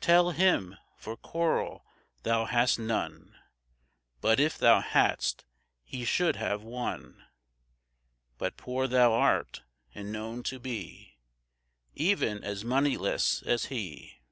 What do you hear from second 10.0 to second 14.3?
known to be Even as moneyless as He.